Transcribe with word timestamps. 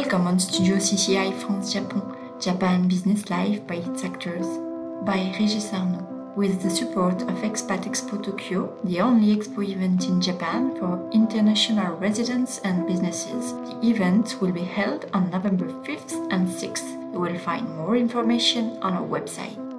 Welcome 0.00 0.28
on 0.28 0.40
Studio 0.40 0.76
CCI 0.76 1.38
France 1.42 1.74
Japon, 1.74 2.16
Japan 2.40 2.88
Business 2.88 3.28
Life 3.28 3.66
by 3.66 3.74
its 3.74 4.02
actors, 4.02 4.46
by 5.04 5.18
Régis 5.36 5.74
Arnaud, 5.74 6.32
with 6.34 6.62
the 6.62 6.70
support 6.70 7.20
of 7.20 7.44
Expat 7.44 7.84
Expo 7.84 8.16
Tokyo, 8.24 8.74
the 8.84 9.02
only 9.02 9.36
expo 9.36 9.62
event 9.62 10.06
in 10.06 10.18
Japan 10.18 10.74
for 10.78 11.06
international 11.12 11.96
residents 11.96 12.60
and 12.60 12.86
businesses. 12.86 13.52
The 13.52 13.90
event 13.90 14.40
will 14.40 14.52
be 14.52 14.64
held 14.64 15.04
on 15.12 15.28
November 15.28 15.66
5th 15.66 16.32
and 16.32 16.48
6th. 16.48 17.12
You 17.12 17.20
will 17.20 17.38
find 17.38 17.68
more 17.76 17.94
information 17.94 18.78
on 18.80 18.94
our 18.94 19.06
website. 19.06 19.69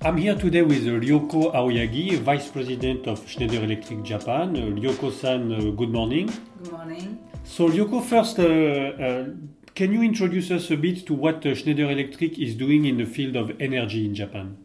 I'm 0.00 0.16
here 0.16 0.36
today 0.36 0.62
with 0.62 0.84
Ryoko 0.86 1.52
Aoyagi, 1.52 2.20
Vice 2.20 2.50
President 2.52 3.08
of 3.08 3.28
Schneider 3.28 3.64
Electric 3.64 4.04
Japan. 4.04 4.56
Uh, 4.56 4.60
Ryoko-san, 4.80 5.52
uh, 5.52 5.58
good 5.72 5.90
morning. 5.90 6.30
Good 6.62 6.70
morning. 6.70 7.18
So 7.42 7.68
Ryoko, 7.68 8.04
first, 8.04 8.38
uh, 8.38 8.44
uh, 8.44 9.26
can 9.74 9.92
you 9.92 10.02
introduce 10.02 10.52
us 10.52 10.70
a 10.70 10.76
bit 10.76 11.04
to 11.08 11.14
what 11.14 11.44
uh, 11.44 11.52
Schneider 11.52 11.90
Electric 11.90 12.38
is 12.38 12.54
doing 12.54 12.84
in 12.84 12.98
the 12.98 13.06
field 13.06 13.34
of 13.34 13.60
energy 13.60 14.06
in 14.06 14.14
Japan? 14.14 14.56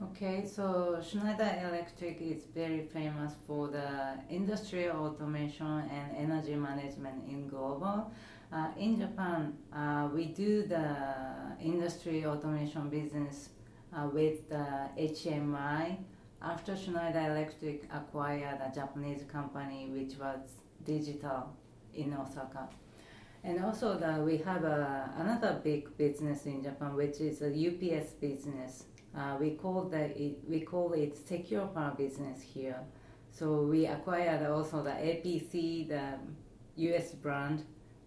Okay, 0.00 0.46
so 0.46 1.02
Schneider 1.02 1.52
Electric 1.68 2.20
is 2.20 2.44
very 2.54 2.82
famous 2.92 3.32
for 3.48 3.66
the 3.66 4.20
industrial 4.28 4.98
automation 4.98 5.82
and 5.90 6.16
energy 6.16 6.54
management 6.54 7.24
in 7.28 7.48
global. 7.48 8.12
Uh, 8.52 8.68
in 8.78 9.00
Japan, 9.00 9.52
uh, 9.72 10.08
we 10.14 10.26
do 10.26 10.62
the 10.62 10.96
industry 11.60 12.24
automation 12.24 12.88
business 12.88 13.48
uh, 13.94 14.08
with 14.12 14.48
the 14.48 14.88
HMI 14.98 15.96
after 16.42 16.76
Schneider 16.76 17.32
Electric 17.32 17.84
acquired 17.92 18.60
a 18.60 18.74
Japanese 18.74 19.24
company 19.30 19.88
which 19.90 20.18
was 20.18 20.40
digital 20.84 21.54
in 21.94 22.14
Osaka. 22.14 22.68
And 23.42 23.64
also 23.64 23.98
the, 23.98 24.22
we 24.22 24.38
have 24.38 24.64
a, 24.64 25.10
another 25.18 25.60
big 25.62 25.96
business 25.96 26.46
in 26.46 26.62
Japan 26.62 26.94
which 26.94 27.20
is 27.20 27.42
a 27.42 27.48
UPS 27.48 28.12
business. 28.12 28.84
Uh, 29.16 29.36
we 29.40 29.50
call 29.52 29.84
the 29.84 30.16
it, 30.20 30.38
we 30.48 30.60
call 30.60 30.92
it 30.92 31.16
secure 31.16 31.66
power 31.66 31.94
business 31.96 32.40
here. 32.42 32.78
So 33.32 33.62
we 33.62 33.86
acquired 33.86 34.46
also 34.46 34.82
the 34.82 34.90
APC, 34.90 35.88
the 35.88 36.18
US 36.76 37.12
brand, 37.12 37.64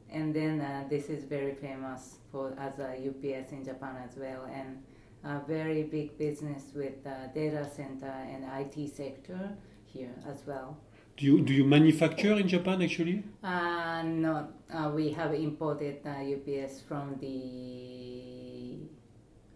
and 0.09 0.33
then 0.33 0.61
uh, 0.61 0.85
this 0.89 1.09
is 1.09 1.23
very 1.23 1.55
famous 1.55 2.17
for 2.31 2.53
as 2.57 2.79
a 2.79 2.91
UPS 3.09 3.52
in 3.52 3.63
Japan 3.66 3.95
as 4.07 4.16
well, 4.16 4.47
and 4.52 4.83
a 5.23 5.39
very 5.47 5.83
big 5.83 6.17
business 6.17 6.71
with 6.75 7.03
the 7.03 7.29
data 7.33 7.67
center 7.75 8.13
and 8.31 8.45
IT 8.59 8.89
sector 8.93 9.52
here 9.85 10.13
as 10.29 10.45
well. 10.45 10.77
Do 11.16 11.25
you, 11.25 11.41
do 11.41 11.53
you 11.53 11.63
manufacture 11.63 12.33
in 12.33 12.47
Japan 12.47 12.81
actually? 12.81 13.23
Uh, 13.44 14.01
no, 14.03 14.47
uh, 14.73 14.91
we 14.94 15.11
have 15.11 15.33
imported 15.33 15.99
uh, 16.05 16.09
UPS 16.09 16.81
from 16.81 17.17
the 17.19 18.79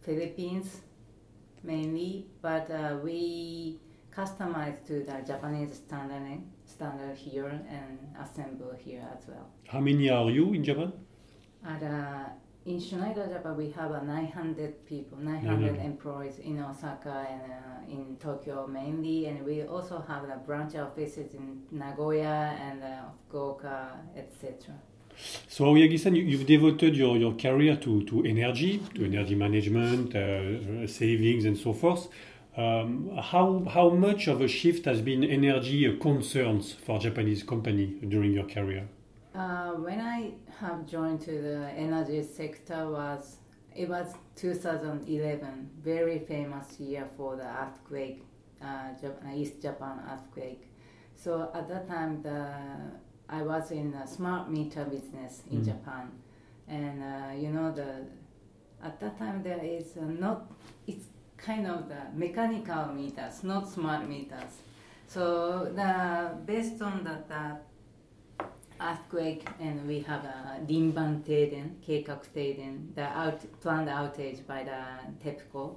Philippines 0.02 0.82
mainly, 1.64 2.28
but 2.42 2.70
uh, 2.70 2.98
we 3.04 3.80
customize 4.16 4.86
to 4.88 5.04
the 5.04 5.22
Japanese 5.26 5.76
standard 5.76 6.42
standard 6.66 7.16
here 7.16 7.50
and 7.70 8.00
assemble 8.20 8.73
here 8.78 9.04
as 9.16 9.28
well. 9.28 9.50
How 9.68 9.80
many 9.80 10.10
are 10.10 10.30
you 10.30 10.54
in 10.54 10.64
Japan? 10.64 10.94
At, 11.66 11.84
uh, 11.84 12.30
in 12.68 12.80
Schneider 12.82 13.26
Japan, 13.34 13.56
we 13.56 13.70
have 13.72 13.92
uh, 13.92 14.02
900 14.04 14.86
people, 14.86 15.18
900 15.18 15.76
Mhm. 15.76 15.86
employees 15.86 16.38
in 16.40 16.60
Osaka 16.62 17.16
and 17.34 17.42
uh, 17.52 17.96
in 17.96 18.18
Tokyo 18.18 18.68
mainly, 18.68 19.26
and 19.28 19.46
we 19.46 19.64
also 19.64 20.04
have 20.10 20.28
the 20.28 20.38
branch 20.46 20.76
offices 20.76 21.34
in 21.34 21.45
Nagoya 21.72 22.38
and 22.68 22.84
uh, 22.84 22.90
Fukuoka, 23.32 23.78
etc. 24.16 24.76
So 25.48 25.66
Aoyagi-san, 25.66 26.14
you, 26.16 26.23
you've 26.23 26.45
devoted 26.45 26.95
your, 26.95 27.18
your 27.18 27.34
career 27.36 27.76
to, 27.78 28.04
to 28.04 28.23
energy, 28.26 28.82
to 28.95 29.06
energy 29.06 29.36
management, 29.36 30.14
uh, 30.16 30.86
savings 30.88 31.45
and 31.45 31.58
so 31.58 31.72
forth. 31.73 32.10
Um, 32.58 33.11
how, 33.32 33.64
how 33.76 33.89
much 33.89 34.28
of 34.28 34.42
a 34.42 34.48
shift 34.48 34.86
has 34.86 34.99
been 35.02 35.23
energy 35.23 35.98
concerns 35.99 36.73
for 36.73 36.99
Japanese 36.99 37.44
company 37.44 37.86
during 38.08 38.34
your 38.34 38.45
career? 38.45 38.88
Uh, 39.37 39.73
when 39.73 40.02
I 40.02 40.31
have 40.59 40.87
joined 40.87 41.21
to 41.21 41.31
the 41.31 41.70
energy 41.77 42.23
sector 42.23 42.89
was 42.89 43.37
it 43.75 43.87
was 43.87 44.15
2011, 44.36 45.70
very 45.83 46.17
famous 46.17 46.80
year 46.80 47.08
for 47.15 47.36
the 47.36 47.43
earthquake, 47.45 48.23
uh, 48.59 48.65
Jap- 48.99 49.23
uh, 49.23 49.36
East 49.36 49.61
Japan 49.61 49.99
earthquake. 50.11 50.64
So 51.15 51.52
at 51.53 51.67
that 51.70 51.87
time, 51.87 52.23
the 52.23 52.48
I 53.30 53.43
was 53.43 53.70
in 53.71 53.93
a 53.93 54.08
smart 54.08 54.49
meter 54.49 54.86
business 54.86 55.43
in 55.52 55.61
Mhm. 55.61 55.65
Japan, 55.65 56.11
and 56.67 57.04
uh, 57.04 57.31
you 57.43 57.49
know 57.52 57.71
the 57.71 58.08
at 58.81 58.99
that 58.99 59.19
time 59.19 59.43
there 59.43 59.64
is 59.64 59.98
uh, 59.98 60.05
not 60.05 60.52
it's 60.87 61.08
kind 61.37 61.67
of 61.67 61.87
the 61.89 62.02
mechanical 62.15 62.86
meters, 62.87 63.43
not 63.43 63.69
smart 63.69 64.08
meters. 64.09 64.54
So 65.08 65.65
the 65.75 66.31
based 66.45 66.81
on 66.81 67.04
that 67.04 67.27
the 67.27 67.58
earthquake 68.82 69.48
and 69.60 69.88
we 69.88 69.99
have 70.02 70.23
a 70.23 70.60
Rinban 70.67 71.23
Teiden, 71.23 71.76
Keikak 71.86 72.27
Teiden, 72.36 72.93
the 72.95 73.04
out, 73.04 73.42
planned 73.61 73.89
outage 73.89 74.45
by 74.45 74.64
the 74.64 74.83
TEPCO. 75.23 75.76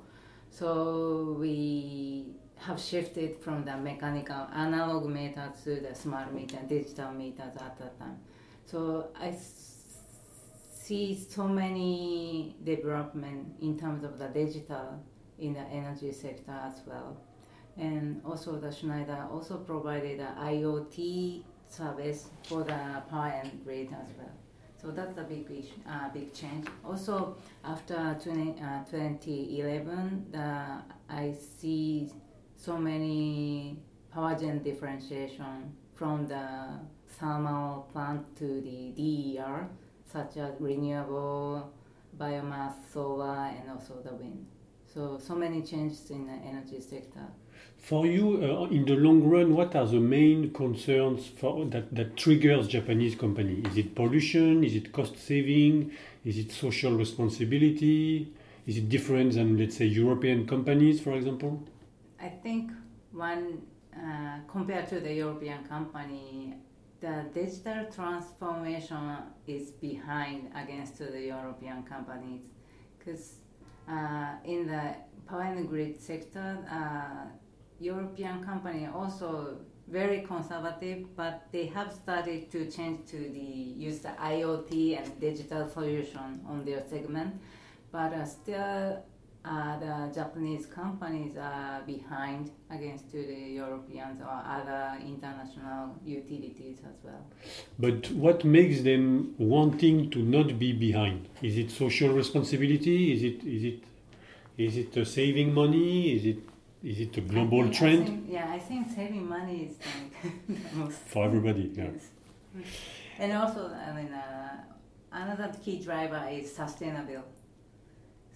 So 0.51 1.37
we 1.39 2.35
have 2.57 2.81
shifted 2.81 3.37
from 3.37 3.65
the 3.65 3.77
mechanical 3.77 4.47
analog 4.55 5.09
meter 5.09 5.53
to 5.65 5.81
the 5.81 5.95
smart 5.95 6.33
meter, 6.35 6.59
digital 6.69 7.13
meters 7.13 7.57
at 7.57 7.79
that 7.79 7.99
time. 7.99 8.19
So 8.67 9.11
I 9.19 9.35
see 10.75 11.15
so 11.29 11.49
many 11.49 12.57
development 12.65 13.55
in 13.61 13.79
terms 13.79 14.05
of 14.05 14.19
the 14.19 14.29
digital 14.29 15.03
in 15.39 15.55
the 15.55 15.61
energy 15.61 16.13
sector 16.13 16.53
as 16.53 16.83
well. 16.87 17.17
And 17.77 18.21
also 18.25 18.59
the 18.59 18.73
Schneider 18.73 19.27
also 19.31 19.57
provided 19.57 20.21
a 20.21 20.35
IoT 20.39 21.45
service 21.71 22.29
for 22.45 22.65
the 22.65 23.03
power 23.09 23.33
and 23.43 23.65
grid 23.65 23.89
as 23.89 24.09
well. 24.19 24.35
So 24.81 24.91
that's 24.91 25.19
a 25.19 25.23
big 25.23 25.47
uh, 25.87 26.09
big 26.13 26.33
change. 26.33 26.67
Also, 26.85 27.37
after 27.65 28.17
20, 28.23 28.63
uh, 28.63 28.83
2011, 28.91 30.27
the, 30.33 30.83
I 31.09 31.35
see 31.59 32.11
so 32.57 32.79
many 32.79 33.79
power 34.13 34.35
gen 34.35 34.63
differentiation 34.63 35.75
from 35.95 36.27
the 36.27 36.81
thermal 37.19 37.89
plant 37.93 38.25
to 38.37 38.61
the 38.63 38.93
DER, 38.97 39.69
such 40.11 40.39
as 40.39 40.55
renewable, 40.59 41.71
biomass, 42.19 42.73
solar, 42.91 43.51
and 43.55 43.71
also 43.71 44.01
the 44.03 44.15
wind. 44.15 44.47
So, 44.93 45.19
so 45.19 45.37
many 45.37 45.63
changes 45.63 46.11
in 46.11 46.27
the 46.27 46.33
energy 46.33 46.81
sector. 46.81 47.27
For 47.79 48.07
you, 48.07 48.43
uh, 48.43 48.75
in 48.75 48.85
the 48.85 48.95
long 48.95 49.23
run, 49.23 49.55
what 49.55 49.77
are 49.77 49.87
the 49.87 50.01
main 50.01 50.53
concerns 50.53 51.27
for 51.27 51.65
that, 51.67 51.95
that 51.95 52.17
triggers 52.17 52.67
Japanese 52.67 53.15
company? 53.15 53.63
Is 53.67 53.77
it 53.79 53.95
pollution? 53.95 54.65
Is 54.65 54.75
it 54.75 54.93
cost 54.93 55.17
saving? 55.17 55.93
Is 56.25 56.39
it 56.39 56.51
social 56.51 56.93
responsibility? 56.93 58.33
Is 58.67 58.79
it 58.79 58.89
different 58.89 59.35
than, 59.35 59.57
let's 59.57 59.77
say, 59.77 59.87
European 59.87 60.47
companies, 60.47 61.01
for 61.01 61.15
example? 61.15 61.63
I 62.21 62.29
think 62.29 62.73
one 63.13 63.63
uh, 63.97 64.39
compared 64.49 64.89
to 64.89 65.01
the 65.01 65.15
European 65.15 65.65
company, 65.65 66.55
the 67.01 67.25
digital 67.33 67.87
transformation 67.95 69.17
is 69.47 69.71
behind 69.71 70.51
against 70.55 70.99
the 70.99 71.21
European 71.21 71.83
companies 71.85 72.43
because 72.99 73.40
uh, 73.91 74.35
in 74.45 74.67
the 74.67 74.95
power 75.27 75.43
and 75.43 75.69
grid 75.69 76.01
sector, 76.01 76.59
uh, 76.71 77.29
European 77.81 78.45
company 78.45 78.89
also 78.93 79.57
very 79.89 80.21
conservative, 80.21 81.05
but 81.17 81.43
they 81.51 81.67
have 81.67 81.93
started 81.93 82.51
to 82.51 82.71
change 82.71 83.11
to 83.11 83.19
the 83.19 83.51
use 83.87 83.99
the 83.99 84.11
IoT 84.21 84.99
and 85.03 85.21
digital 85.21 85.69
solution 85.69 86.41
on 86.49 86.65
their 86.65 86.83
segment, 86.89 87.41
but 87.91 88.13
uh, 88.13 88.25
still 88.25 89.03
uh, 89.45 89.79
the 89.79 90.13
Japanese 90.15 90.67
companies 90.67 91.37
are 91.37 91.81
behind 91.87 92.51
against 92.71 93.11
to 93.11 93.17
the 93.27 93.41
Europeans 93.63 94.21
or 94.21 94.43
other 94.57 94.99
international 95.05 95.97
utilities 96.05 96.79
as 96.87 96.97
well. 97.03 97.25
But 97.79 98.11
what 98.13 98.45
makes 98.45 98.83
them 98.83 99.35
wanting 99.39 100.11
to 100.11 100.19
not 100.19 100.59
be 100.59 100.73
behind? 100.73 101.29
Is 101.43 101.57
it 101.57 101.71
social 101.71 102.11
responsibility? 102.13 103.13
Is 103.15 103.23
it 103.23 103.43
is 103.45 103.65
it 103.65 103.83
is 104.59 104.77
it 104.77 105.07
saving 105.07 105.55
money? 105.55 106.13
Is 106.17 106.27
it 106.27 106.39
is 106.83 107.01
it 107.01 107.17
a 107.17 107.21
global 107.23 107.61
I 107.61 107.63
think- 107.65 107.75
I 107.75 107.79
trend 107.79 108.07
think- 108.07 108.27
yeah, 108.29 108.53
I 108.53 108.59
think 108.59 108.91
saving 108.91 109.27
money 109.29 109.71
is 109.71 109.77
like 109.79 110.47
the 110.71 110.77
most 110.77 110.99
for 111.13 111.25
everybody? 111.25 111.71
Yeah. 111.75 111.91
Yes. 111.95 112.67
And 113.19 113.33
also, 113.33 113.69
I 113.69 113.93
mean, 113.95 114.13
uh, 114.13 114.57
another 115.13 115.53
key 115.65 115.79
driver 115.83 116.27
is 116.31 116.51
sustainability. 116.51 117.23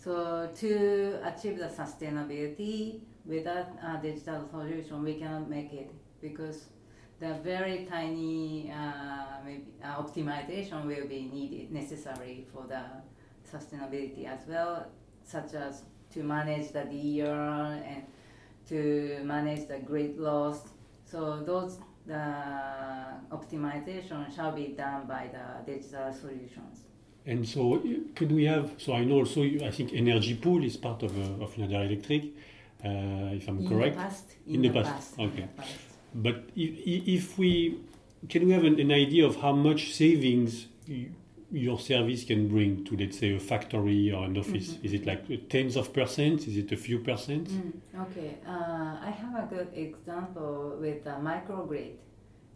So 0.05 0.51
to 0.55 1.19
achieve 1.25 1.57
the 1.57 1.69
sustainability 1.69 3.01
without 3.25 3.69
a 3.83 3.99
digital 4.03 4.47
solution, 4.51 5.03
we 5.03 5.15
cannot 5.15 5.49
make 5.49 5.73
it 5.73 5.91
because 6.21 6.67
the 7.21 7.39
very 7.43 7.87
tiny 7.91 8.71
uh, 8.71 9.43
maybe, 9.43 9.65
uh, 9.83 10.03
optimization 10.03 10.85
will 10.85 11.09
be 11.09 11.23
needed 11.33 11.73
necessary 11.73 12.47
for 12.53 12.67
the 12.67 12.83
sustainability 13.51 14.27
as 14.27 14.41
well, 14.47 14.87
such 15.25 15.55
as 15.55 15.85
to 16.13 16.23
manage 16.23 16.71
the 16.73 16.85
DER 16.85 17.81
and 17.87 18.03
to 18.69 19.21
manage 19.25 19.67
the 19.69 19.79
grid 19.79 20.19
loss. 20.19 20.69
So 21.07 21.43
those 21.47 21.79
the 22.07 22.27
optimization 23.33 24.37
shall 24.37 24.53
be 24.53 24.75
done 24.77 25.07
by 25.07 25.31
the 25.33 25.73
digital 25.73 26.13
solutions. 26.13 26.83
And 27.27 27.49
so, 27.49 27.83
could 28.15 28.33
we 28.33 28.45
have? 28.45 28.73
So 28.79 28.93
I 28.93 29.05
know 29.05 29.17
also. 29.17 29.43
I 29.43 29.71
think 29.71 29.93
energy 29.95 30.35
pool 30.35 30.63
is 30.63 30.77
part 30.77 31.03
of 31.03 31.17
uh, 31.17 31.43
of 31.45 31.55
Schneider 31.55 31.83
Electric, 31.83 32.23
uh, 32.85 33.33
if 33.39 33.49
I'm 33.49 33.61
in 33.61 33.69
correct. 33.69 33.97
The 33.97 34.03
past, 34.03 34.25
in, 34.47 34.55
in 34.57 34.63
the, 34.63 34.69
the 34.69 34.75
past. 34.83 34.93
past. 34.95 35.19
Okay. 35.19 35.43
In 35.43 35.49
the 35.57 35.63
past. 35.63 35.75
But 36.15 36.37
if, 36.55 37.09
if 37.09 37.39
we 37.39 37.79
can 38.29 38.47
we 38.47 38.53
have 38.53 38.65
an, 38.65 38.79
an 38.79 38.93
idea 38.93 39.25
of 39.27 39.37
how 39.37 39.53
much 39.53 39.95
savings 39.95 40.67
y- 40.87 41.09
your 41.51 41.79
service 41.79 42.25
can 42.25 42.49
bring 42.49 42.85
to 42.85 42.97
let's 42.97 43.19
say 43.19 43.35
a 43.35 43.41
factory 43.41 44.13
or 44.13 44.25
an 44.27 44.37
office? 44.37 44.73
Mhm. 44.75 44.85
Is 44.85 44.93
it 44.93 45.07
like 45.07 45.49
tens 45.49 45.77
of 45.77 45.93
percent? 45.95 46.47
Is 46.47 46.57
it 46.59 46.73
a 46.73 46.77
few 46.77 46.99
percent? 46.99 47.49
Mm, 47.49 47.73
okay, 48.05 48.37
uh, 48.47 48.99
I 49.09 49.11
have 49.11 49.35
a 49.45 49.47
good 49.55 49.69
example 49.75 50.77
with 50.79 51.07
uh, 51.07 51.17
microgrid. 51.21 51.93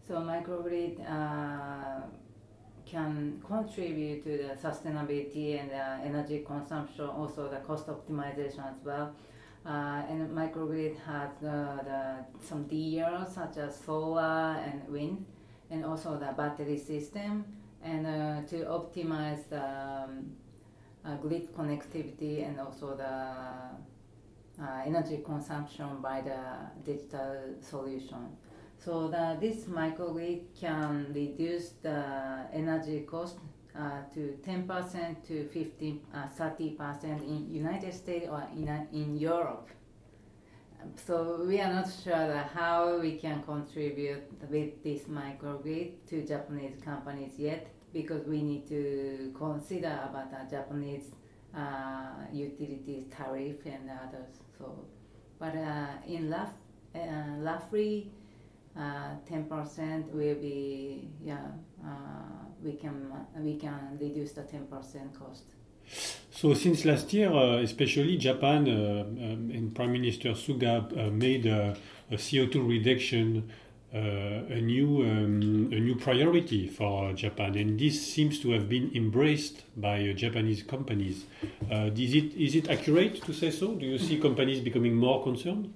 So 0.07 0.15
microgrid 0.15 0.99
uh, 1.09 2.01
can 2.89 3.41
contribute 3.45 4.23
to 4.23 4.37
the 4.37 4.55
sustainability 4.55 5.59
and 5.59 5.71
uh, 5.71 5.97
energy 6.03 6.43
consumption, 6.45 7.05
also 7.05 7.49
the 7.49 7.57
cost 7.57 7.87
optimization 7.87 8.65
as 8.67 8.83
well. 8.83 9.13
Uh, 9.65 10.01
and 10.09 10.29
microgrid 10.31 10.95
has 11.05 11.29
uh, 11.43 11.77
the, 11.83 12.45
some 12.45 12.63
DER 12.63 13.25
such 13.31 13.57
as 13.57 13.79
solar 13.79 14.55
and 14.65 14.87
wind, 14.87 15.25
and 15.69 15.85
also 15.85 16.17
the 16.17 16.31
battery 16.37 16.77
system, 16.77 17.45
and 17.83 18.05
uh, 18.07 18.41
to 18.47 18.65
optimize 18.65 19.47
the 19.49 19.63
um, 19.63 20.31
uh, 21.05 21.15
grid 21.17 21.53
connectivity 21.53 22.47
and 22.47 22.59
also 22.59 22.95
the 22.95 24.63
uh, 24.63 24.81
energy 24.85 25.21
consumption 25.23 26.01
by 26.01 26.21
the 26.21 26.39
digital 26.83 27.55
solution. 27.61 28.35
So 28.83 29.09
that 29.09 29.41
this 29.41 29.65
microgrid 29.65 30.41
can 30.59 31.07
reduce 31.13 31.71
the 31.81 32.45
energy 32.53 33.01
cost 33.01 33.37
uh, 33.77 34.01
to 34.13 34.37
10% 34.45 35.27
to 35.27 35.47
15, 35.47 36.01
uh, 36.13 36.27
30% 36.37 37.21
in 37.21 37.53
United 37.53 37.93
States 37.93 38.27
or 38.29 38.43
in, 38.55 38.67
uh, 38.67 38.85
in 38.91 39.17
Europe. 39.17 39.69
So 40.95 41.43
we 41.45 41.59
are 41.59 41.73
not 41.73 41.89
sure 42.03 42.49
how 42.53 42.99
we 42.99 43.17
can 43.17 43.43
contribute 43.43 44.23
with 44.49 44.83
this 44.83 45.03
microgrid 45.03 45.91
to 46.07 46.25
Japanese 46.25 46.81
companies 46.83 47.33
yet 47.37 47.67
because 47.93 48.25
we 48.25 48.41
need 48.41 48.67
to 48.69 49.33
consider 49.37 49.99
about 50.09 50.31
the 50.31 50.49
Japanese 50.49 51.11
uh, 51.55 52.25
utilities 52.31 53.05
tariff 53.11 53.65
and 53.65 53.89
others. 53.89 54.39
So, 54.57 54.85
but 55.37 55.55
uh, 55.55 55.87
in 56.07 56.31
rough, 56.31 56.53
roughly, 57.39 58.11
ten 59.27 59.45
percent 59.45 60.13
will 60.13 60.35
be 60.35 61.09
yeah. 61.21 61.37
Uh, 61.83 62.45
we 62.63 62.73
can 62.73 63.11
we 63.37 63.55
can 63.55 63.97
reduce 63.99 64.33
the 64.33 64.43
ten 64.43 64.65
percent 64.67 65.17
cost. 65.17 65.43
So 66.31 66.53
since 66.53 66.85
last 66.85 67.11
year, 67.13 67.31
uh, 67.31 67.61
especially 67.61 68.17
Japan 68.17 68.67
uh, 68.67 69.01
um, 69.01 69.51
and 69.51 69.75
Prime 69.75 69.91
Minister 69.91 70.29
Suga 70.31 70.85
uh, 70.97 71.09
made 71.09 71.45
a, 71.45 71.75
a 72.11 72.15
CO2 72.15 72.67
reduction 72.67 73.49
uh, 73.93 73.97
a 73.97 74.61
new 74.61 75.01
um, 75.01 75.69
a 75.71 75.79
new 75.79 75.95
priority 75.95 76.67
for 76.67 77.11
Japan, 77.13 77.55
and 77.55 77.79
this 77.79 77.99
seems 77.99 78.39
to 78.39 78.51
have 78.51 78.69
been 78.69 78.91
embraced 78.93 79.63
by 79.75 80.07
uh, 80.07 80.13
Japanese 80.13 80.61
companies. 80.61 81.25
Uh, 81.71 81.89
is 81.97 82.13
it 82.13 82.35
is 82.35 82.55
it 82.55 82.69
accurate 82.69 83.21
to 83.23 83.33
say 83.33 83.49
so? 83.49 83.73
Do 83.73 83.87
you 83.87 83.97
see 83.97 84.19
companies 84.19 84.59
becoming 84.59 84.95
more 84.95 85.23
concerned? 85.23 85.73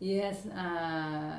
Yes, 0.00 0.46
uh, 0.46 1.38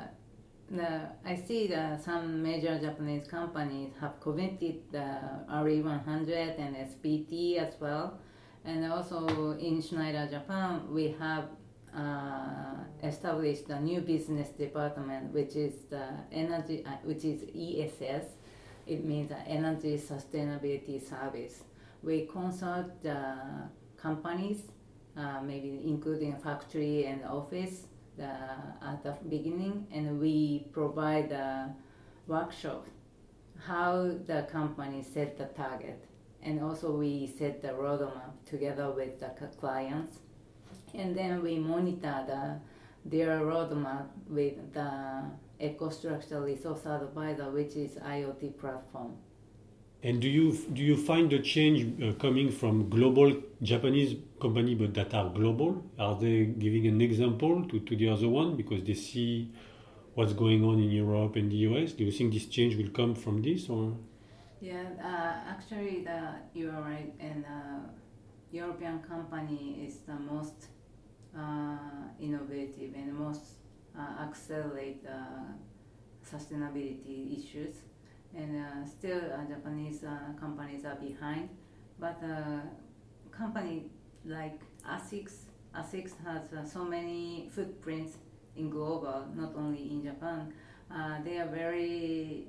the, 0.70 1.08
I 1.24 1.34
see 1.34 1.66
that 1.68 2.02
some 2.02 2.42
major 2.42 2.78
Japanese 2.78 3.26
companies 3.26 3.92
have 4.00 4.20
committed 4.20 4.82
the 4.92 5.18
RE100 5.50 6.58
and 6.58 6.76
SBT 6.76 7.58
as 7.58 7.74
well. 7.80 8.18
And 8.64 8.90
also 8.92 9.56
in 9.58 9.80
Schneider 9.80 10.28
Japan, 10.30 10.82
we 10.92 11.16
have 11.18 11.44
uh, 11.96 12.74
established 13.02 13.70
a 13.70 13.80
new 13.80 14.00
business 14.00 14.50
department, 14.50 15.32
which 15.32 15.56
is 15.56 15.74
the 15.88 16.06
energy, 16.30 16.84
uh, 16.84 16.90
which 17.02 17.24
is 17.24 17.42
ESS. 17.44 18.24
It 18.86 19.04
means 19.04 19.32
Energy 19.46 19.98
Sustainability 19.98 21.00
Service. 21.00 21.62
We 22.02 22.26
consult 22.26 23.02
the 23.02 23.36
companies, 23.96 24.62
uh, 25.16 25.40
maybe 25.42 25.82
including 25.84 26.36
factory 26.36 27.06
and 27.06 27.24
office, 27.24 27.86
the, 28.18 28.86
at 28.86 29.02
the 29.02 29.16
beginning, 29.28 29.86
and 29.92 30.20
we 30.20 30.66
provide 30.72 31.32
a 31.32 31.74
workshop 32.26 32.86
how 33.66 34.14
the 34.26 34.46
company 34.52 35.02
set 35.02 35.36
the 35.36 35.46
target, 35.46 36.04
and 36.42 36.62
also 36.62 36.92
we 36.92 37.26
set 37.38 37.60
the 37.62 37.68
roadmap 37.68 38.32
together 38.48 38.90
with 38.90 39.18
the 39.20 39.28
clients, 39.60 40.18
and 40.94 41.16
then 41.16 41.42
we 41.42 41.58
monitor 41.58 42.24
the, 42.26 42.60
their 43.04 43.40
roadmap 43.40 44.06
with 44.28 44.72
the 44.72 45.22
EcoStruxure 45.60 46.44
Resource 46.44 46.86
Advisor, 46.86 47.50
which 47.50 47.74
is 47.74 47.96
IoT 47.96 48.58
platform. 48.58 49.16
And 50.02 50.20
do 50.20 50.28
you 50.28 50.56
do 50.72 50.82
you 50.82 50.96
find 50.96 51.28
the 51.28 51.40
change 51.40 52.02
uh, 52.02 52.12
coming 52.20 52.50
from 52.52 52.88
global 52.88 53.34
Japanese 53.62 54.16
company 54.40 54.74
but 54.74 54.94
that 54.94 55.12
are 55.14 55.28
global? 55.30 55.82
Are 55.98 56.16
they 56.16 56.44
giving 56.44 56.86
an 56.86 57.00
example 57.00 57.64
to, 57.64 57.80
to 57.80 57.96
the 57.96 58.08
other 58.08 58.28
one 58.28 58.56
because 58.56 58.84
they 58.84 58.94
see 58.94 59.50
what's 60.14 60.32
going 60.32 60.64
on 60.64 60.78
in 60.78 60.90
Europe 60.90 61.36
and 61.36 61.50
the 61.50 61.56
US? 61.68 61.92
Do 61.92 62.04
you 62.04 62.12
think 62.12 62.32
this 62.32 62.46
change 62.46 62.76
will 62.76 62.90
come 62.90 63.14
from 63.14 63.42
this 63.42 63.68
or? 63.68 63.96
Yeah, 64.60 64.82
uh, 65.00 65.50
actually, 65.50 66.02
the, 66.02 66.34
you 66.52 66.70
are 66.70 66.82
right, 66.82 67.12
and 67.20 67.44
uh, 67.44 67.78
European 68.50 68.98
company 69.00 69.84
is 69.86 69.98
the 69.98 70.14
most 70.14 70.66
uh, 71.36 72.08
innovative 72.18 72.92
and 72.96 73.14
most 73.14 73.42
uh, 73.96 74.24
accelerate 74.24 75.04
uh, 75.06 75.52
sustainability 76.28 77.38
issues, 77.38 77.76
and 78.36 78.56
uh, 78.56 78.86
still 78.86 79.20
uh, 79.32 79.44
Japanese 79.48 80.04
uh, 80.04 80.32
companies 80.38 80.84
are 80.84 80.96
behind, 80.96 81.48
but 81.98 82.18
uh, 82.22 82.60
company 83.30 83.90
like 84.24 84.60
ASICS, 84.88 85.46
ASICS 85.74 86.12
has 86.24 86.52
uh, 86.52 86.64
so 86.64 86.84
many 86.84 87.48
footprints 87.54 88.18
in 88.56 88.70
global, 88.70 89.26
not 89.34 89.54
only 89.56 89.90
in 89.90 90.02
Japan. 90.02 90.52
Uh, 90.90 91.22
they 91.24 91.38
are 91.38 91.48
very 91.48 92.46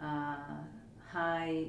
high 0.00 1.66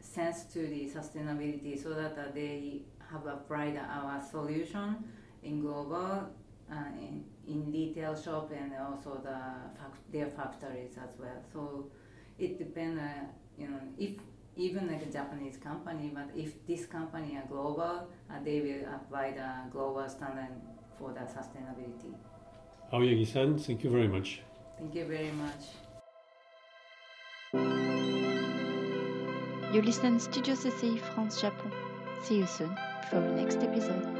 sense 0.00 0.44
to 0.44 0.60
the 0.66 0.88
sustainability 0.88 1.82
so 1.82 1.90
that 1.94 2.34
they 2.34 2.82
have 3.10 3.26
applied 3.26 3.76
our 3.76 4.22
solution 4.22 4.96
in 5.42 5.60
global 5.60 6.28
in, 6.70 7.24
in 7.46 7.72
retail 7.72 8.14
shop 8.14 8.52
and 8.54 8.72
also 8.74 9.20
the 9.24 9.40
fac- 9.78 10.12
their 10.12 10.26
factories 10.26 10.96
as 11.02 11.18
well 11.18 11.42
so 11.52 11.90
it 12.38 12.58
depends 12.58 13.00
uh, 13.00 13.24
you 13.58 13.68
know 13.68 13.80
if 13.98 14.12
even 14.56 14.88
like 14.88 15.02
a 15.02 15.10
Japanese 15.18 15.56
company 15.56 16.10
but 16.14 16.28
if 16.36 16.66
this 16.66 16.86
company 16.86 17.36
are 17.36 17.46
global 17.48 18.08
uh, 18.30 18.34
they 18.44 18.60
will 18.60 18.84
apply 18.94 19.30
the 19.32 19.50
global 19.70 20.08
standard 20.08 20.52
for 20.98 21.12
the 21.12 21.20
sustainability 21.20 22.14
Aoyagi-san, 22.92 23.58
thank 23.58 23.84
you 23.84 23.90
very 23.90 24.08
much. 24.08 24.40
thank 24.78 24.94
you 24.94 25.04
very 25.04 25.32
much 25.32 25.62
You 29.72 29.82
listen 29.82 30.18
Studio 30.18 30.54
CCI 30.54 30.98
France 30.98 31.42
Japon. 31.42 31.70
See 32.22 32.38
you 32.38 32.46
soon 32.46 32.74
for 33.10 33.20
the 33.20 33.32
next 33.32 33.58
episode. 33.58 34.17